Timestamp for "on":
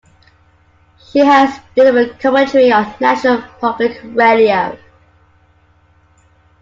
2.71-2.91